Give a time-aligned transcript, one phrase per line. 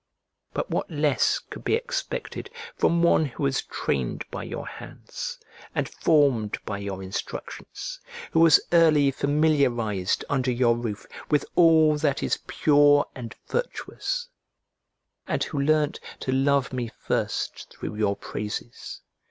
[0.55, 5.37] But what less could be expected from one who was trained by your hands,
[5.75, 7.99] and formed by your instructions;
[8.31, 14.27] who was early familiarized under your roof with all that is pure and virtuous,
[15.27, 19.01] and who learnt to love me first through your praises?